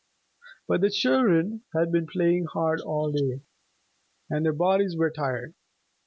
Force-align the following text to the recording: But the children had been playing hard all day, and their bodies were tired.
But 0.67 0.81
the 0.81 0.89
children 0.89 1.61
had 1.75 1.91
been 1.91 2.07
playing 2.07 2.45
hard 2.45 2.81
all 2.81 3.11
day, 3.11 3.41
and 4.31 4.43
their 4.43 4.51
bodies 4.51 4.97
were 4.97 5.11
tired. 5.11 5.53